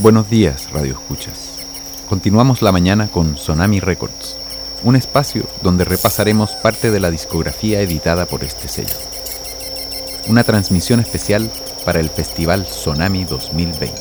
[0.00, 1.58] Buenos días, Radio Escuchas.
[2.08, 4.36] Continuamos la mañana con Sonami Records,
[4.84, 8.94] un espacio donde repasaremos parte de la discografía editada por este sello.
[10.28, 11.50] Una transmisión especial
[11.84, 13.92] para el Festival Sonami 2020.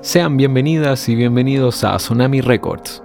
[0.00, 3.02] Sean bienvenidas y bienvenidos a Tsunami Records.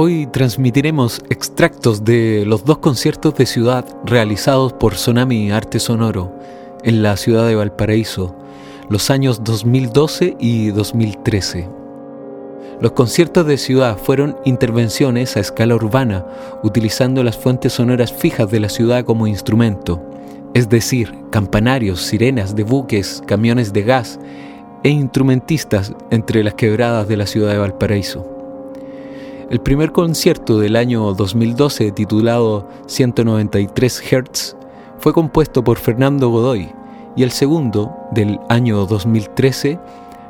[0.00, 6.32] Hoy transmitiremos extractos de los dos conciertos de ciudad realizados por Tsunami Arte Sonoro
[6.84, 8.32] en la ciudad de Valparaíso,
[8.88, 11.68] los años 2012 y 2013.
[12.80, 16.24] Los conciertos de ciudad fueron intervenciones a escala urbana,
[16.62, 20.00] utilizando las fuentes sonoras fijas de la ciudad como instrumento,
[20.54, 24.20] es decir, campanarios, sirenas de buques, camiones de gas
[24.84, 28.37] e instrumentistas entre las quebradas de la ciudad de Valparaíso.
[29.50, 34.56] El primer concierto del año 2012, titulado 193 Hz,
[34.98, 36.68] fue compuesto por Fernando Godoy
[37.16, 39.78] y el segundo, del año 2013,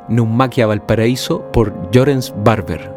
[0.07, 2.93] Neumaquia Valparaíso, por Jorens Barber.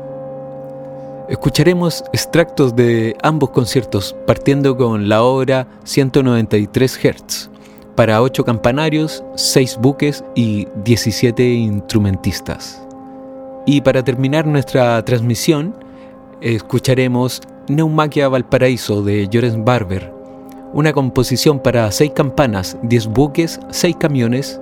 [1.29, 7.51] Escucharemos extractos de ambos conciertos, partiendo con la obra 193 Hz,
[7.97, 12.81] para 8 campanarios, 6 buques y 17 instrumentistas.
[13.67, 15.75] Y para terminar nuestra transmisión,
[16.43, 20.13] escucharemos Neumaquia Valparaíso de Jorens Barber,
[20.73, 24.61] una composición para 6 campanas, 10 buques, 6 camiones,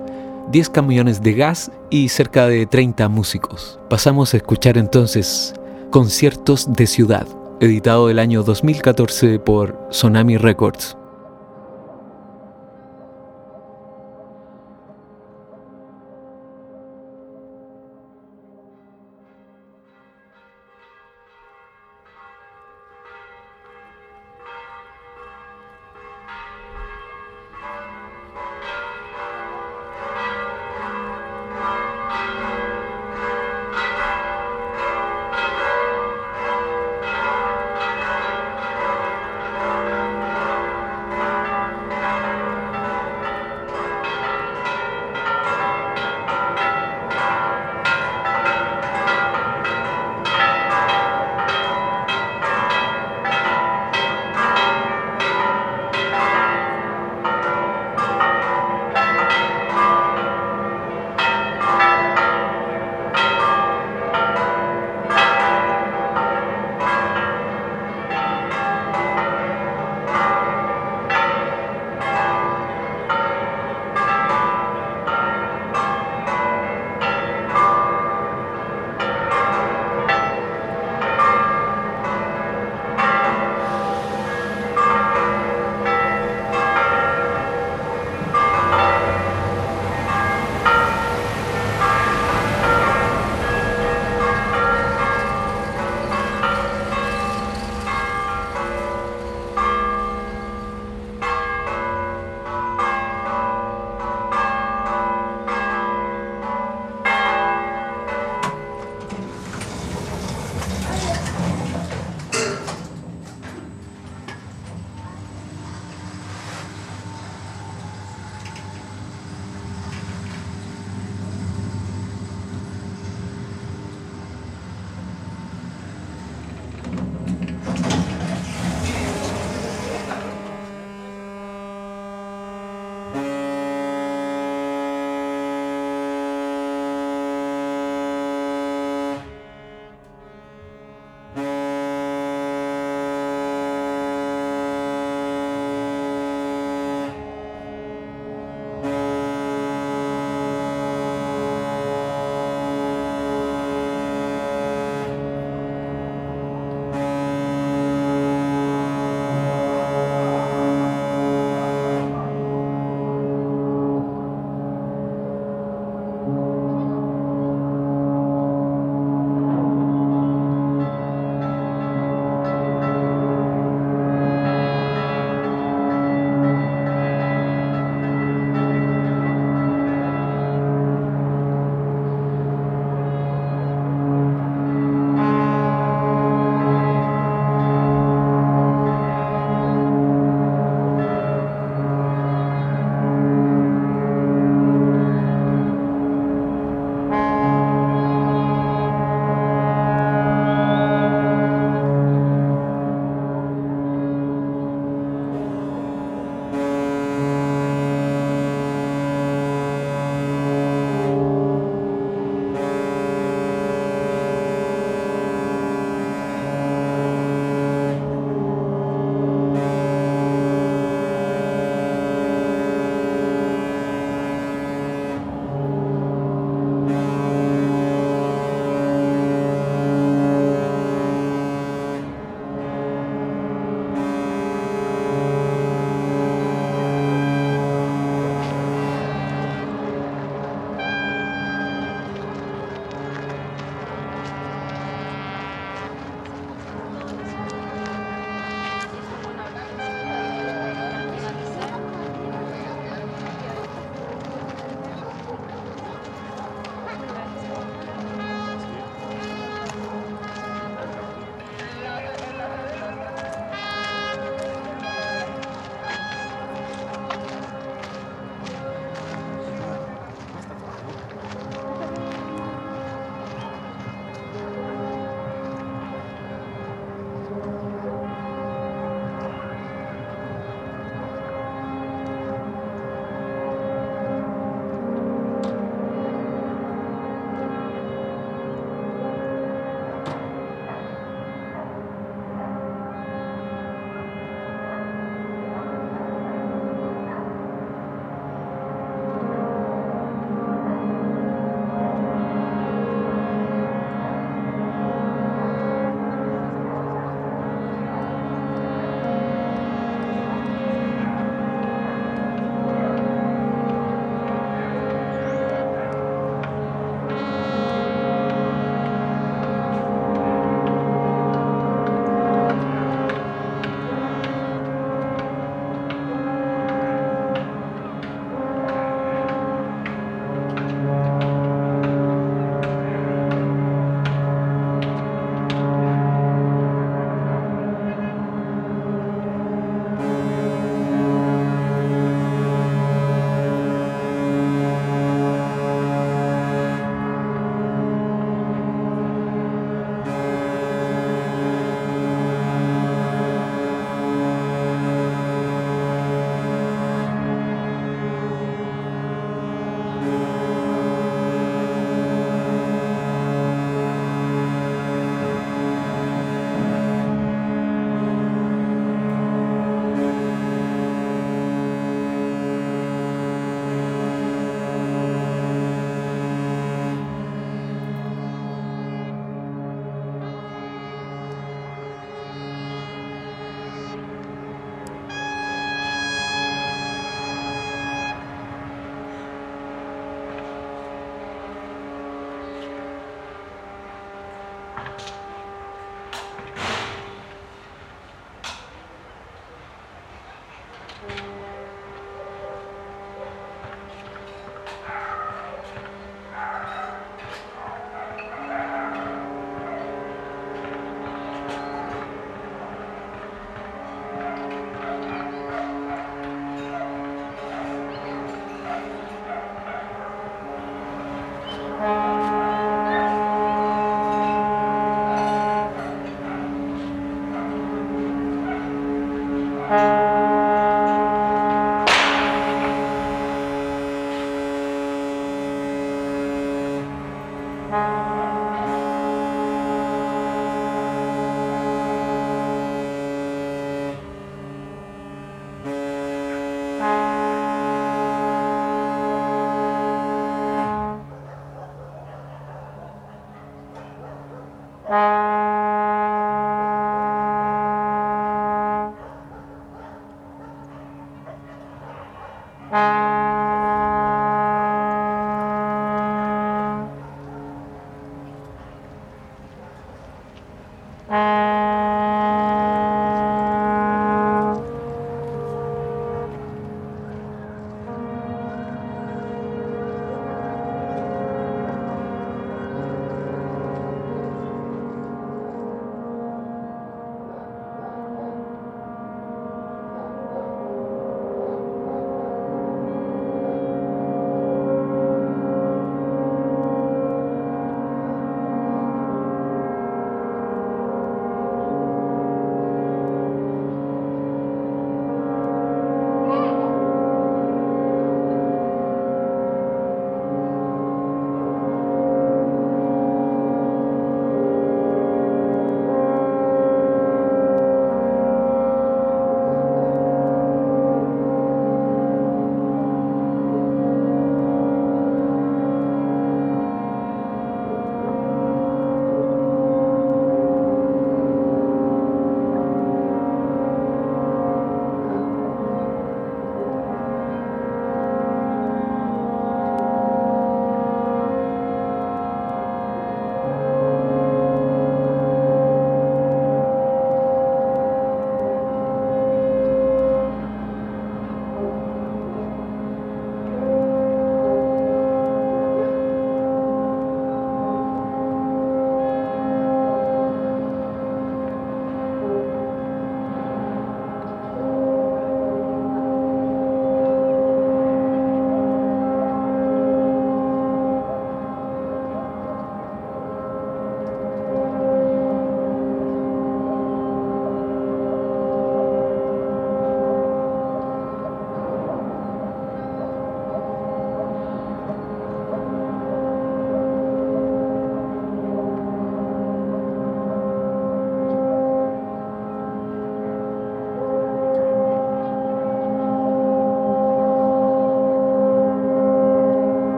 [0.51, 3.79] 10 camiones de gas y cerca de 30 músicos.
[3.89, 5.53] Pasamos a escuchar entonces
[5.89, 7.27] Conciertos de Ciudad,
[7.59, 10.97] editado el año 2014 por Sonami Records.